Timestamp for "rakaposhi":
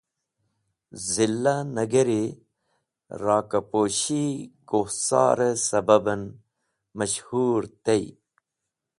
3.23-4.23